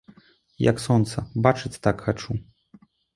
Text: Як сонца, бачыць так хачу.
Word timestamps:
Як 0.69 0.79
сонца, 0.85 1.23
бачыць 1.47 1.81
так 1.89 1.97
хачу. 2.07 2.31